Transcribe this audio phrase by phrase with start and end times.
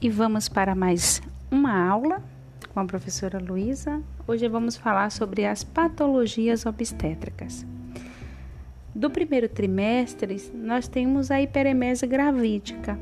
[0.00, 2.22] e vamos para mais uma aula
[2.72, 4.00] com a professora Luísa.
[4.26, 7.66] Hoje vamos falar sobre as patologias obstétricas.
[8.94, 12.98] Do primeiro trimestre, nós temos a hiperemese gravídica,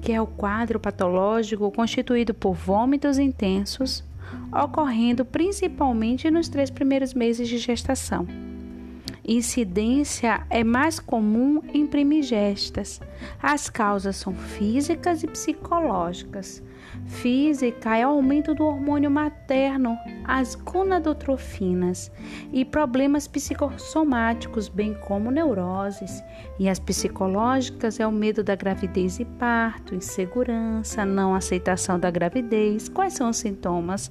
[0.00, 4.02] que é o quadro patológico constituído por vômitos intensos,
[4.50, 8.26] ocorrendo principalmente nos três primeiros meses de gestação
[9.26, 13.00] incidência é mais comum em primigestas.
[13.42, 16.62] As causas são físicas e psicológicas.
[17.06, 22.10] Física é o aumento do hormônio materno, as gonadotrofinas,
[22.52, 26.22] e problemas psicossomáticos, bem como neuroses.
[26.58, 32.88] E as psicológicas é o medo da gravidez e parto, insegurança, não aceitação da gravidez.
[32.88, 34.10] Quais são os sintomas?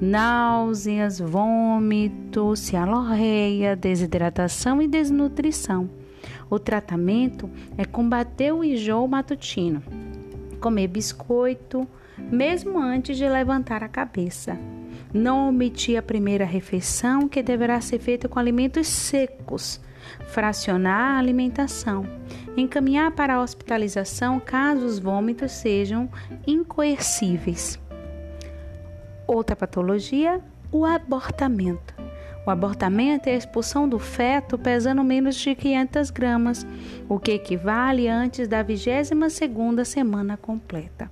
[0.00, 5.88] Náuseas, vômito, cialorreia, desidratação e desnutrição.
[6.50, 9.82] O tratamento é combater o enjoo matutino,
[10.60, 11.86] comer biscoito,
[12.18, 14.58] mesmo antes de levantar a cabeça.
[15.12, 19.80] Não omitir a primeira refeição, que deverá ser feita com alimentos secos.
[20.28, 22.06] Fracionar a alimentação.
[22.56, 26.08] Encaminhar para a hospitalização caso os vômitos sejam
[26.46, 27.78] incoercíveis.
[29.26, 30.40] Outra patologia,
[30.70, 31.94] o abortamento.
[32.44, 36.66] O abortamento é a expulsão do feto pesando menos de 500 gramas,
[37.08, 41.08] o que equivale antes da 22ª semana completa.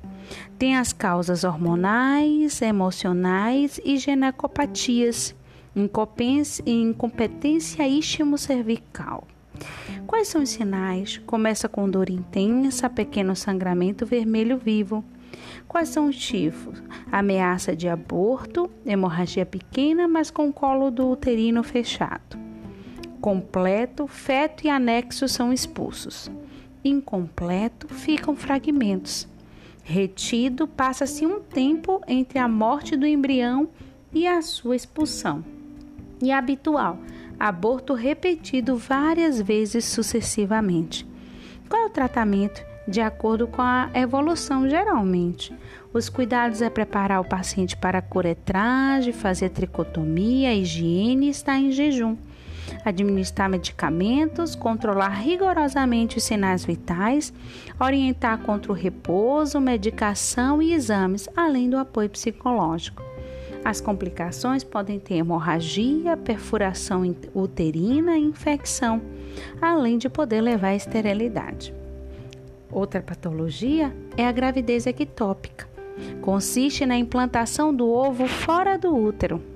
[0.59, 5.35] Tem as causas hormonais, emocionais e ginecopatias,
[6.67, 9.27] incompetência istmo-cervical.
[10.07, 11.19] Quais são os sinais?
[11.19, 15.05] Começa com dor intensa, pequeno sangramento vermelho vivo.
[15.69, 16.83] Quais são os tifos?
[17.13, 22.37] Ameaça de aborto, hemorragia pequena, mas com colo do uterino fechado.
[23.21, 26.31] Completo, feto e anexo são expulsos.
[26.83, 29.29] Incompleto, ficam fragmentos.
[29.91, 33.69] Retido, passa-se um tempo entre a morte do embrião
[34.13, 35.45] e a sua expulsão.
[36.23, 36.97] E habitual,
[37.41, 41.05] aborto repetido várias vezes sucessivamente.
[41.69, 42.71] Qual é o tratamento?
[42.89, 45.55] de acordo com a evolução, geralmente.
[45.93, 52.17] Os cuidados é preparar o paciente para curetragem, fazer tricotomia, higiene e estar em jejum.
[52.85, 57.33] Administrar medicamentos, controlar rigorosamente os sinais vitais,
[57.79, 63.03] orientar contra o repouso, medicação e exames, além do apoio psicológico.
[63.63, 67.03] As complicações podem ter hemorragia, perfuração
[67.35, 69.03] uterina e infecção,
[69.61, 71.75] além de poder levar à esterilidade.
[72.73, 75.69] Outra patologia é a gravidez ectópica.
[76.23, 79.50] Consiste na implantação do ovo fora do útero.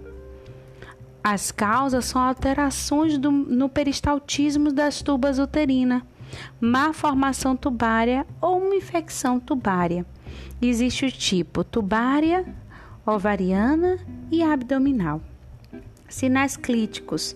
[1.26, 6.02] As causas são alterações do, no peristaltismo das tubas uterinas,
[6.60, 10.04] má formação tubária ou uma infecção tubária.
[10.60, 12.44] Existe o tipo tubária,
[13.06, 13.98] ovariana
[14.30, 15.22] e abdominal.
[16.10, 17.34] Sinais clíticos: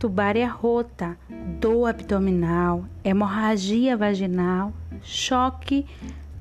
[0.00, 1.16] tubária rota,
[1.60, 5.86] dor abdominal, hemorragia vaginal, choque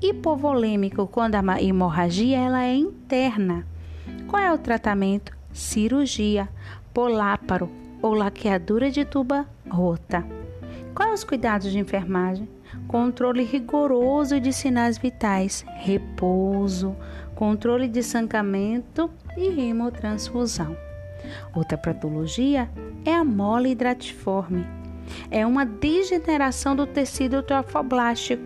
[0.02, 3.68] hipovolêmico quando a hemorragia ela é interna.
[4.28, 5.41] Qual é o tratamento?
[5.54, 6.50] Cirurgia,
[6.94, 7.70] poláparo
[8.02, 10.26] ou laqueadura de tuba rota.
[10.96, 12.48] Quais os cuidados de enfermagem?
[12.88, 16.96] Controle rigoroso de sinais vitais, repouso,
[17.36, 20.76] controle de sangramento e hemotransfusão.
[21.56, 22.70] Outra patologia
[23.06, 24.66] é a mole hidratiforme.
[25.30, 28.44] É uma degeneração do tecido trofoblástico.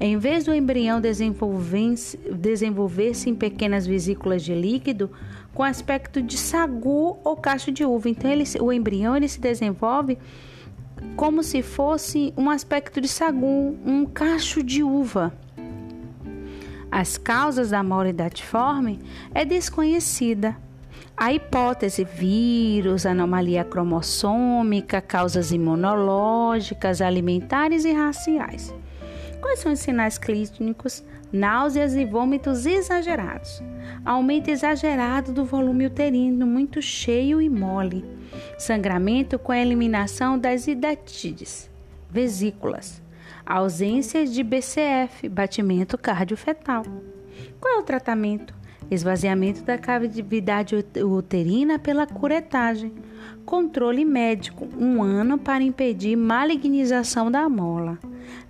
[0.00, 5.10] Em vez do embrião desenvolver-se desenvolver em pequenas vesículas de líquido
[5.54, 10.18] com aspecto de sagu ou cacho de uva, então ele, o embrião ele se desenvolve
[11.16, 15.32] como se fosse um aspecto de sagu, um cacho de uva.
[16.90, 19.00] As causas da mole datiforme
[19.34, 20.56] é desconhecida.
[21.16, 28.74] A hipótese vírus, anomalia cromossômica, causas imunológicas, alimentares e raciais.
[29.40, 31.04] Quais são os sinais clínicos?
[31.34, 33.60] Náuseas e vômitos exagerados.
[34.04, 38.04] Aumento exagerado do volume uterino, muito cheio e mole.
[38.56, 41.68] Sangramento com a eliminação das hidatídeas.
[42.08, 43.02] Vesículas.
[43.44, 46.84] Ausência de BCF, batimento cardiofetal.
[47.60, 48.54] Qual é o tratamento?
[48.88, 52.92] esvaziamento da cavidade uterina pela curetagem,
[53.44, 57.98] controle médico, um ano para impedir malignização da mola,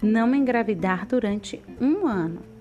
[0.03, 2.54] não engravidar durante um ano.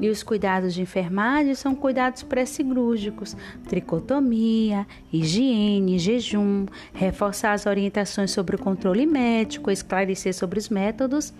[0.00, 3.36] E os cuidados de enfermagem são cuidados pré-cirúrgicos,
[3.68, 6.64] tricotomia, higiene, jejum,
[6.94, 11.34] reforçar as orientações sobre o controle médico, esclarecer sobre os métodos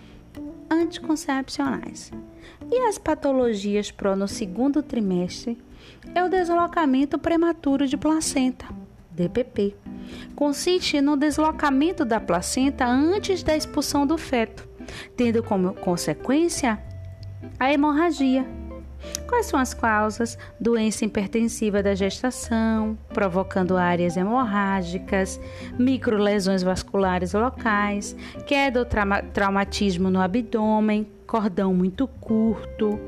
[0.69, 2.11] anticoncepcionais.
[2.71, 5.57] E as patologias pro no segundo trimestre
[6.13, 8.67] é o deslocamento prematuro de placenta,
[9.11, 9.75] DPP.
[10.35, 14.67] Consiste no deslocamento da placenta antes da expulsão do feto,
[15.15, 16.79] tendo como consequência
[17.59, 18.45] a hemorragia.
[19.27, 20.37] Quais são as causas?
[20.59, 25.39] Doença hipertensiva da gestação, provocando áreas hemorrágicas,
[25.77, 28.15] microlesões vasculares locais,
[28.45, 32.99] queda ou trauma traumatismo no abdômen, cordão muito curto.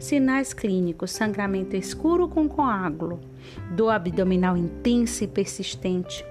[0.00, 3.20] Sinais clínicos: sangramento escuro com coágulo,
[3.70, 6.24] dor abdominal intensa e persistente.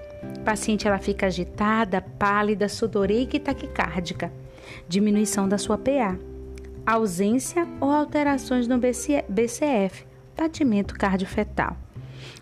[0.44, 4.32] Paciente ela fica agitada, pálida, sudoreica e taquicárdica.
[4.88, 6.18] Diminuição da sua PA
[6.94, 11.76] ausência ou alterações no BCF, batimento cardiofetal.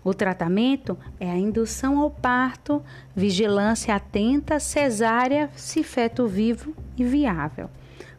[0.03, 2.81] O tratamento é a indução ao parto,
[3.13, 7.69] vigilância atenta, cesárea, se feto vivo e viável.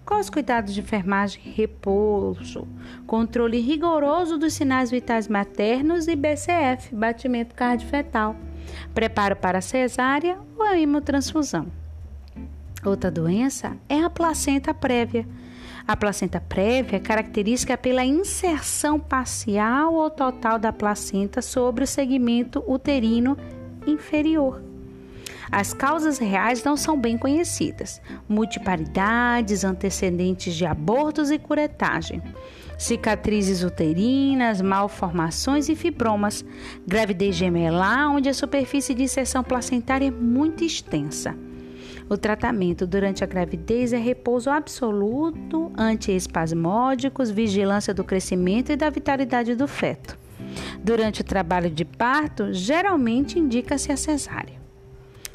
[0.04, 1.40] Quais os cuidados de enfermagem?
[1.42, 2.68] Repouso,
[3.06, 8.36] controle rigoroso dos sinais vitais maternos e BCF, batimento cardiofetal.
[8.92, 11.68] Preparo para cesárea ou hemotransfusão.
[12.84, 15.26] Outra doença é a placenta prévia
[15.88, 22.62] a placenta prévia é característica pela inserção parcial ou total da placenta sobre o segmento
[22.68, 23.38] uterino
[23.86, 24.62] inferior.
[25.50, 28.02] As causas reais não são bem conhecidas.
[28.28, 32.22] Multiparidades, antecedentes de abortos e curetagem,
[32.76, 36.44] cicatrizes uterinas, malformações e fibromas,
[36.86, 41.34] gravidez gemelar, onde a superfície de inserção placentária é muito extensa.
[42.08, 49.54] O tratamento durante a gravidez é repouso absoluto, antiespasmódicos, vigilância do crescimento e da vitalidade
[49.54, 50.16] do feto.
[50.82, 54.56] Durante o trabalho de parto, geralmente indica-se a cesárea.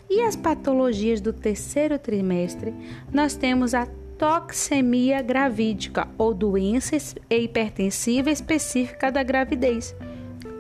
[0.10, 2.74] E as patologias do terceiro trimestre,
[3.12, 3.88] nós temos a
[4.18, 6.96] toxemia gravídica ou doença
[7.30, 9.96] hipertensiva específica da gravidez.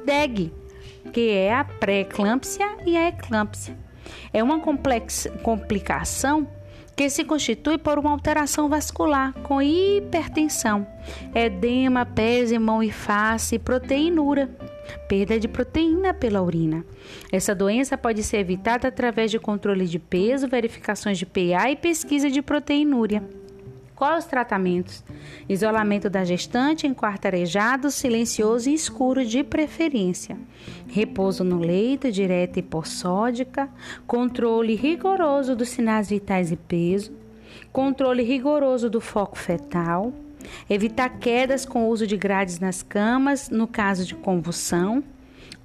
[0.05, 0.53] DEG,
[1.11, 3.82] que é a pré-eclâmpsia e a eclâmpsia
[4.33, 6.47] é uma complicação
[6.95, 10.85] que se constitui por uma alteração vascular com hipertensão,
[11.33, 14.49] edema, pés mão e face, proteinura,
[15.07, 16.85] perda de proteína pela urina.
[17.31, 22.29] Essa doença pode ser evitada através de controle de peso, verificações de PA e pesquisa
[22.29, 23.23] de proteinúria.
[24.03, 25.01] Quais os tratamentos?
[25.47, 30.37] Isolamento da gestante em quarto arejado, silencioso e escuro de preferência.
[30.89, 33.69] Repouso no leito, direta hipossódica.
[34.05, 37.13] Controle rigoroso dos sinais vitais e peso.
[37.71, 40.11] Controle rigoroso do foco fetal.
[40.69, 45.01] Evitar quedas com uso de grades nas camas, no caso de convulsão.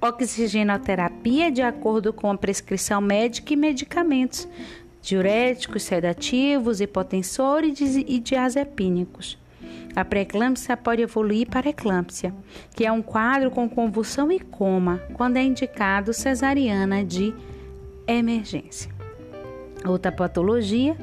[0.01, 4.47] Oxigenoterapia de acordo com a prescrição médica e medicamentos
[5.09, 9.39] diuréticos, sedativos, hipotensores e diazepínicos.
[9.95, 12.31] A pré-eclâmpsia pode evoluir para eclâmpsia,
[12.75, 17.33] que é um quadro com convulsão e coma, quando é indicado cesariana de
[18.07, 18.91] emergência.
[19.83, 20.95] Outra patologia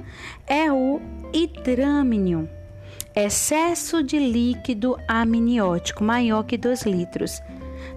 [0.47, 1.01] é o
[1.33, 2.49] hidrâmino,
[3.15, 7.43] excesso de líquido amniótico maior que 2 litros.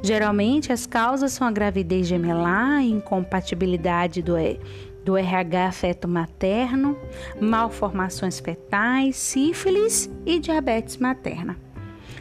[0.02, 4.38] Geralmente as causas são a gravidez gemelar, incompatibilidade do
[5.04, 6.98] do RH feto materno,
[7.40, 11.58] malformações fetais, sífilis e diabetes materna.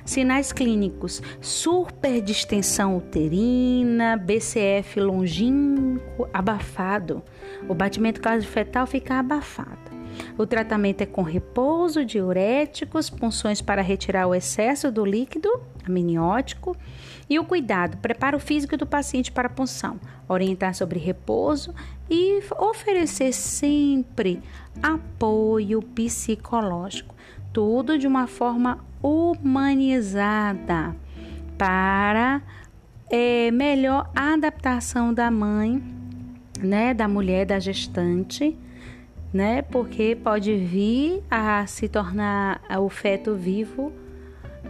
[0.09, 7.23] Sinais clínicos: superdistensão uterina, BCF longínquo, abafado.
[7.69, 9.91] O batimento fetal fica abafado.
[10.39, 15.51] O tratamento é com repouso, diuréticos, punções para retirar o excesso do líquido
[15.87, 16.75] amniótico
[17.29, 21.75] e o cuidado, preparo físico do paciente para a punção, orientar sobre repouso
[22.09, 24.41] e oferecer sempre
[24.83, 27.15] apoio psicológico.
[27.53, 30.95] Tudo de uma forma humanizada
[31.57, 32.43] para
[33.11, 35.83] é, melhor adaptação da mãe,
[36.61, 38.57] né, da mulher, da gestante,
[39.33, 43.93] né, porque pode vir a se tornar o feto vivo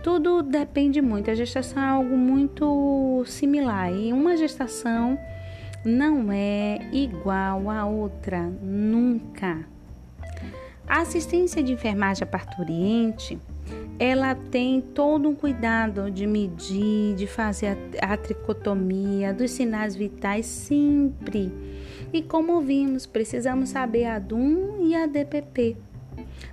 [0.02, 1.30] tudo depende muito.
[1.30, 5.18] A gestação é algo muito similar e uma gestação
[5.84, 9.64] não é igual a outra, nunca.
[10.86, 13.38] A assistência de enfermagem a parturiente,
[13.98, 20.46] ela tem todo um cuidado de medir, de fazer a, a tricotomia dos sinais vitais
[20.46, 21.52] sempre.
[22.12, 25.76] E como vimos, precisamos saber a DUM e a DPP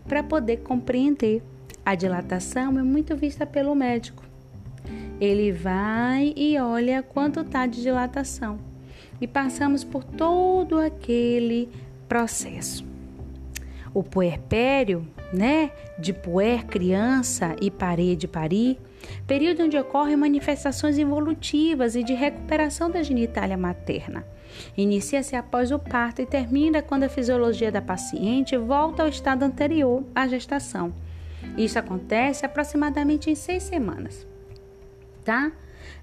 [0.08, 1.42] para poder compreender
[1.86, 4.24] a dilatação é muito vista pelo médico.
[5.22, 8.60] Ele vai e olha quanto está de dilatação
[9.22, 11.70] e passamos por todo aquele
[12.08, 12.95] processo.
[13.96, 18.78] O puerpério, né, de puer, criança, e parede, parir,
[19.26, 24.26] período onde ocorrem manifestações evolutivas e de recuperação da genitália materna.
[24.76, 30.04] Inicia-se após o parto e termina quando a fisiologia da paciente volta ao estado anterior
[30.14, 30.94] à gestação.
[31.58, 34.28] Isso acontece aproximadamente em seis semanas.
[35.24, 35.54] Tá?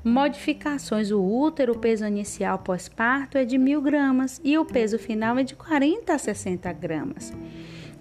[0.05, 5.39] Modificações: o útero, o peso inicial pós-parto é de mil gramas e o peso final
[5.39, 7.33] é de 40 a 60 gramas.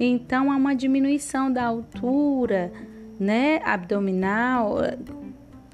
[0.03, 2.74] Então há uma diminuição da altura,
[3.20, 4.77] né, abdominal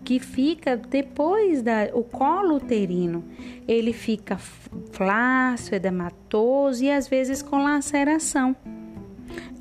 [0.04, 3.24] que fica depois da o colo uterino.
[3.66, 4.38] Ele fica
[4.92, 8.54] flácido, edematoso e às vezes com laceração.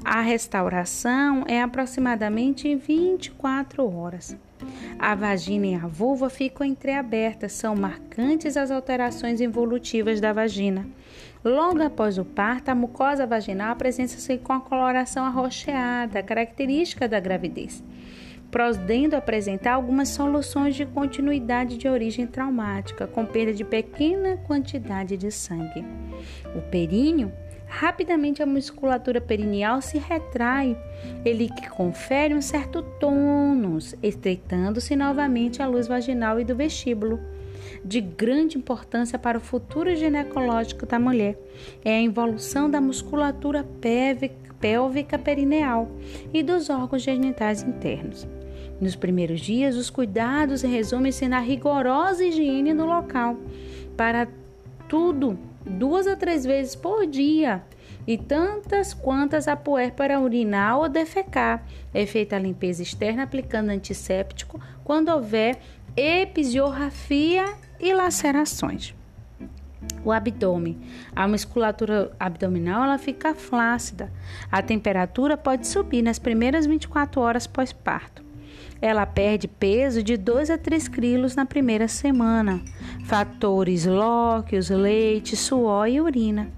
[0.05, 4.37] A restauração é aproximadamente em 24 horas.
[4.99, 10.87] A vagina e a vulva ficam entreabertas, são marcantes as alterações evolutivas da vagina.
[11.47, 17.85] Logo após o parto, a mucosa vaginal apresenta-se com a coloração arroxeada, característica da gravidez
[18.51, 25.31] podendo apresentar algumas soluções de continuidade de origem traumática, com perda de pequena quantidade de
[25.31, 25.85] sangue.
[26.55, 27.31] O períneo
[27.67, 30.75] rapidamente a musculatura perineal se retrai,
[31.25, 37.21] ele que confere um certo tônus, estreitando-se novamente a luz vaginal e do vestíbulo.
[37.85, 41.39] De grande importância para o futuro ginecológico da mulher
[41.85, 43.67] é a involução da musculatura
[44.61, 45.91] pélvica perineal
[46.33, 48.27] e dos órgãos genitais internos.
[48.81, 53.37] Nos primeiros dias, os cuidados resumem-se na rigorosa higiene do local.
[53.97, 54.29] Para
[54.89, 57.63] tudo, duas a três vezes por dia,
[58.07, 61.67] e tantas quantas a para urinar ou defecar.
[61.93, 65.59] É feita a limpeza externa aplicando antisséptico quando houver
[65.97, 68.95] episiorrafia e lacerações.
[70.05, 70.79] O abdômen.
[71.15, 74.13] A musculatura abdominal ela fica flácida.
[74.51, 78.25] A temperatura pode subir nas primeiras 24 horas pós-parto.
[78.81, 82.61] Ela perde peso de 2 a 3 quilos na primeira semana.
[83.05, 86.51] Fatores lóquios, leite, suor e urina.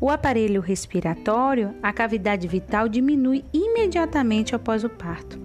[0.00, 5.43] O aparelho respiratório, a cavidade vital diminui imediatamente após o parto.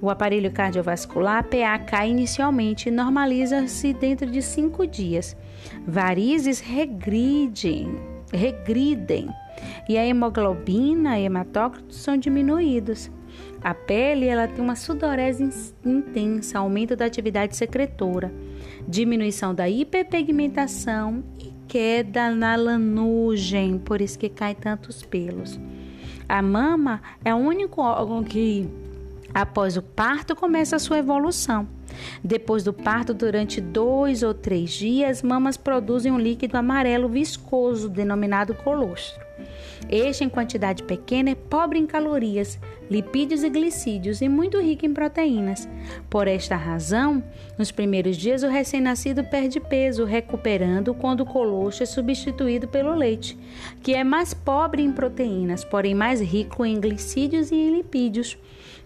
[0.00, 5.36] O aparelho cardiovascular, PA, cai inicialmente normaliza-se dentro de 5 dias.
[5.86, 7.96] Varizes regridem,
[8.32, 9.28] regridem
[9.88, 13.10] e a hemoglobina e hematócritos são diminuídos.
[13.62, 18.32] A pele ela tem uma sudorese intensa, aumento da atividade secretora,
[18.88, 25.60] diminuição da hiperpigmentação e queda na lanugem, por isso que cai tantos pelos.
[26.26, 28.66] A mama é o único órgão que
[29.34, 31.68] após o parto começa a sua evolução.
[32.22, 38.54] Depois do parto, durante dois ou três dias, mamas produzem um líquido amarelo viscoso denominado
[38.54, 39.30] colostro.
[39.88, 42.58] Este, em quantidade pequena, é pobre em calorias,
[42.90, 45.68] lipídios e glicídios e muito rico em proteínas.
[46.08, 47.24] Por esta razão,
[47.58, 53.36] nos primeiros dias, o recém-nascido perde peso, recuperando quando o colostro é substituído pelo leite,
[53.82, 58.38] que é mais pobre em proteínas, porém mais rico em glicídios e em lipídios.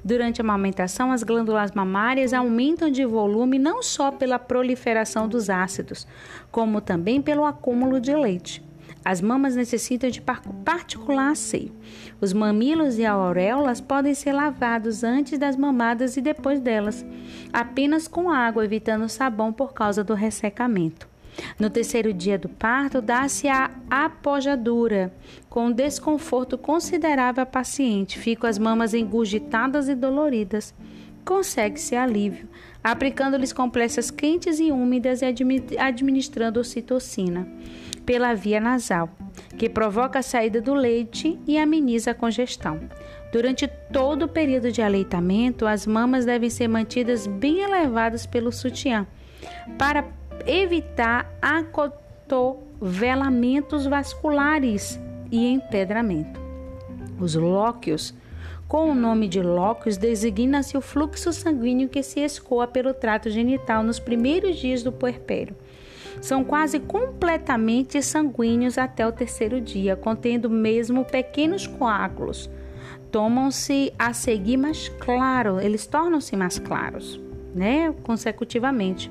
[0.04, 6.06] Durante a amamentação, as glândulas mamárias aumentam de volume não só pela proliferação dos ácidos,
[6.52, 8.62] como também pelo acúmulo de leite.
[9.02, 11.72] As mamas necessitam de particular asseio.
[12.20, 17.04] Os mamilos e auréolas podem ser lavados antes das mamadas e depois delas,
[17.50, 21.13] apenas com água, evitando sabão por causa do ressecamento.
[21.58, 25.12] No terceiro dia do parto, dá-se a apojadura,
[25.48, 28.18] com desconforto considerável à paciente.
[28.18, 30.74] Ficam as mamas engurgitadas e doloridas.
[31.24, 32.46] Consegue-se alívio,
[32.82, 37.48] aplicando-lhes compressas quentes e úmidas e administrando ocitocina
[38.04, 39.08] pela via nasal,
[39.56, 42.78] que provoca a saída do leite e ameniza a congestão.
[43.32, 49.06] Durante todo o período de aleitamento, as mamas devem ser mantidas bem elevadas pelo sutiã,
[49.78, 50.04] para
[50.46, 56.38] evitar acotovelamentos vasculares e empedramento.
[57.18, 58.14] Os lóquios,
[58.68, 63.82] com o nome de lóquios, designa-se o fluxo sanguíneo que se escoa pelo trato genital
[63.82, 65.56] nos primeiros dias do puerpério
[66.20, 72.50] são quase completamente sanguíneos até o terceiro dia, contendo mesmo pequenos coágulos.
[73.10, 77.20] Tomam-se a seguir mais claro, eles tornam-se mais claros,
[77.54, 79.10] né, consecutivamente.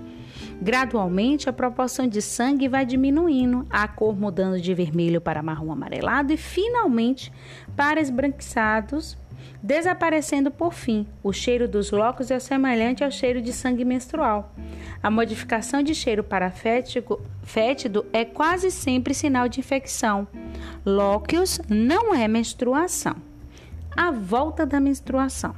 [0.64, 6.32] Gradualmente, a proporção de sangue vai diminuindo, a cor mudando de vermelho para marrom amarelado
[6.32, 7.34] e, finalmente,
[7.76, 9.18] para esbranquiçados
[9.62, 11.06] desaparecendo por fim.
[11.22, 14.54] O cheiro dos lóculos é semelhante ao cheiro de sangue menstrual.
[15.02, 20.26] A modificação de cheiro para fétido, fétido é quase sempre sinal de infecção.
[20.86, 23.16] Lóquios não é menstruação.
[23.96, 25.54] a volta da menstruação.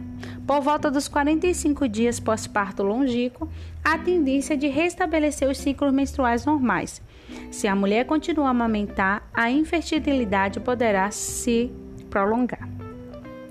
[0.45, 3.49] Por volta dos 45 dias pós-parto longínquo,
[3.83, 7.01] a tendência de restabelecer os ciclos menstruais normais.
[7.49, 11.71] Se a mulher continuar a amamentar, a infertilidade poderá se
[12.11, 12.69] prolongar.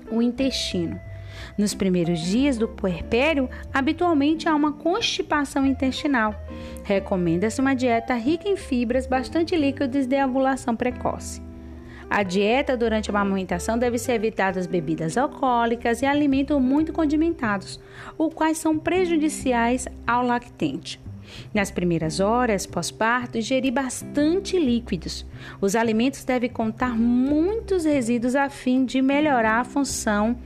[0.09, 0.97] O intestino.
[1.57, 6.33] Nos primeiros dias do puerpério, habitualmente há uma constipação intestinal.
[6.85, 11.44] Recomenda-se uma dieta rica em fibras, bastante líquidas de ovulação precoce.
[12.09, 17.79] A dieta durante a amamentação deve ser evitada as bebidas alcoólicas e alimentos muito condimentados,
[18.17, 20.99] os quais são prejudiciais ao lactente.
[21.53, 25.25] Nas primeiras horas pós-parto, ingerir bastante líquidos.
[25.59, 30.37] Os alimentos devem contar muitos resíduos a fim de melhorar a função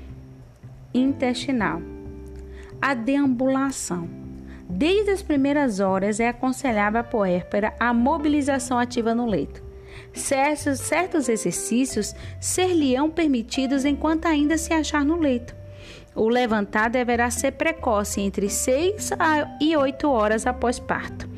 [0.93, 1.81] intestinal.
[2.81, 4.09] A deambulação.
[4.69, 9.68] Desde as primeiras horas é aconselhável a puérpera a mobilização ativa no leito.
[10.13, 15.55] Certos, certos exercícios ser-lhe-ão permitidos enquanto ainda se achar no leito.
[16.15, 19.11] O levantar deverá ser precoce, entre 6
[19.61, 21.29] e 8 horas após parto.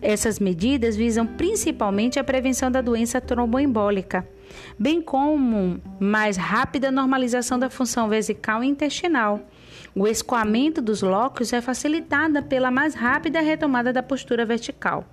[0.00, 4.26] Essas medidas visam principalmente a prevenção da doença tromboembólica,
[4.78, 9.40] bem como mais rápida normalização da função vesical e intestinal.
[9.94, 15.04] O escoamento dos lóculos é facilitada pela mais rápida retomada da postura vertical.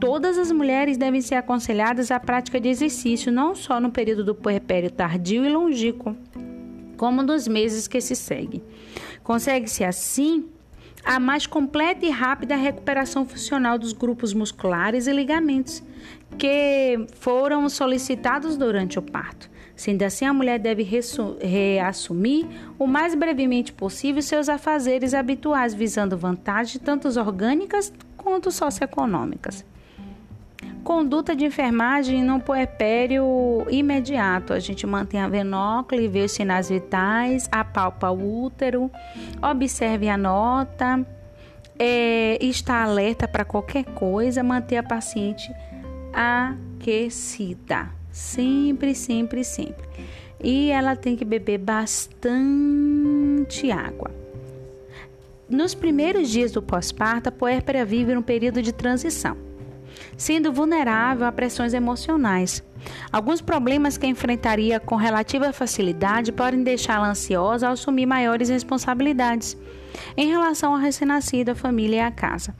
[0.00, 4.34] Todas as mulheres devem ser aconselhadas à prática de exercício, não só no período do
[4.34, 6.16] puerpério tardio e longínquo,
[6.96, 8.62] como nos meses que se seguem.
[9.22, 10.48] Consegue-se assim
[11.04, 15.82] a mais completa e rápida recuperação funcional dos grupos musculares e ligamentos
[16.38, 19.50] que foram solicitados durante o parto.
[19.76, 22.46] Sendo assim, a mulher deve reassumir
[22.78, 29.64] o mais brevemente possível seus afazeres habituais, visando vantagens tanto orgânicas quanto socioeconômicas.
[30.84, 34.52] Conduta de enfermagem no puerpério imediato.
[34.52, 38.90] A gente mantém a venóculo e vê os sinais vitais, apalpa o útero,
[39.40, 41.04] observe a nota,
[41.78, 45.50] é, está alerta para qualquer coisa, manter a paciente
[46.12, 47.88] aquecida.
[48.12, 49.88] Sempre, sempre, sempre.
[50.38, 52.12] E ela tem que beber bastante
[53.72, 54.10] água.
[55.48, 59.53] Nos primeiros dias do pós-parto, a puérpera vive um período de transição
[60.16, 62.62] sendo vulnerável a pressões emocionais.
[63.10, 69.56] Alguns problemas que enfrentaria com relativa facilidade podem deixá-la ansiosa ao assumir maiores responsabilidades
[70.16, 72.54] em relação ao recém-nascido, a família e a casa.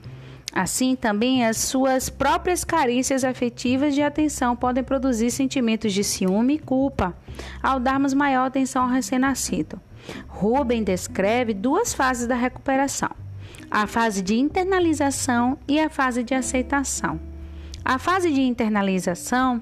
[0.54, 6.58] Assim, também as suas próprias carências afetivas de atenção podem produzir sentimentos de ciúme e
[6.60, 7.12] culpa
[7.60, 9.80] ao darmos maior atenção ao recém-nascido.
[10.28, 13.10] Ruben descreve duas fases da recuperação:
[13.74, 17.18] a fase de internalização e a fase de aceitação.
[17.84, 19.60] A fase de internalização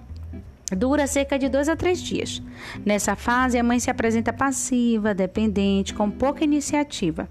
[0.77, 2.43] dura cerca de dois a três dias.
[2.85, 7.27] Nessa fase, a mãe se apresenta passiva, dependente, com pouca iniciativa.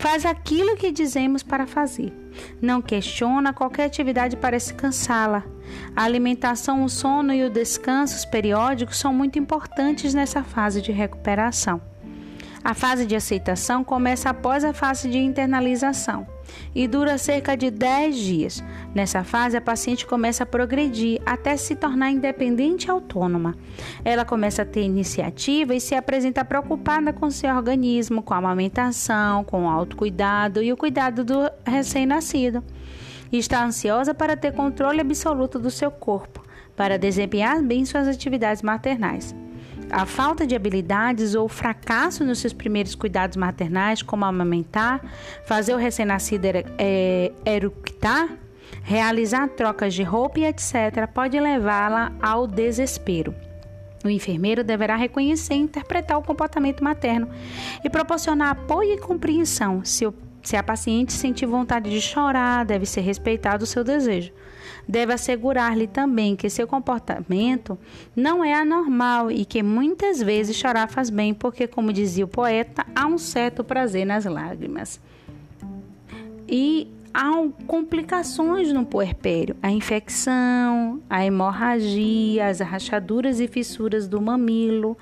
[0.00, 2.12] Faz aquilo que dizemos para fazer.
[2.60, 5.44] Não questiona qualquer atividade parece cansá-la.
[5.94, 11.93] A alimentação, o sono e o descanso periódicos são muito importantes nessa fase de recuperação.
[12.64, 16.26] A fase de aceitação começa após a fase de internalização
[16.74, 18.64] e dura cerca de 10 dias.
[18.94, 23.54] Nessa fase, a paciente começa a progredir até se tornar independente e autônoma.
[24.02, 29.44] Ela começa a ter iniciativa e se apresenta preocupada com seu organismo, com a amamentação,
[29.44, 32.64] com o autocuidado e o cuidado do recém-nascido.
[33.30, 36.42] Está ansiosa para ter controle absoluto do seu corpo,
[36.74, 39.34] para desempenhar bem suas atividades maternais.
[39.90, 45.00] A falta de habilidades ou fracasso nos seus primeiros cuidados maternais, como amamentar,
[45.44, 46.46] fazer o recém-nascido
[46.78, 48.28] é, eructar,
[48.82, 53.34] realizar trocas de roupa e etc., pode levá-la ao desespero.
[54.04, 57.28] O enfermeiro deverá reconhecer e interpretar o comportamento materno
[57.82, 59.82] e proporcionar apoio e compreensão.
[59.84, 64.30] Se, o, se a paciente sentir vontade de chorar, deve ser respeitado o seu desejo
[64.88, 67.78] deve assegurar-lhe também que seu comportamento
[68.14, 72.86] não é anormal e que muitas vezes chorar faz bem, porque, como dizia o poeta,
[72.94, 75.00] há um certo prazer nas lágrimas.
[76.48, 77.30] E há
[77.66, 84.96] complicações no puerpério: a infecção, a hemorragia, as rachaduras e fissuras do mamilo,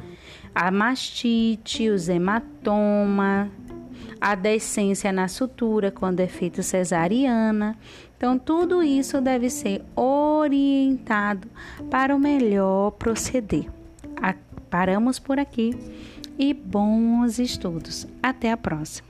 [0.55, 3.49] a mastite, os hematomas,
[4.21, 7.77] a descência na sutura quando é feita cesariana.
[8.23, 11.49] Então, tudo isso deve ser orientado
[11.91, 13.67] para o melhor proceder.
[14.71, 15.77] Paramos por aqui
[16.39, 18.07] e bons estudos.
[18.23, 19.09] Até a próxima.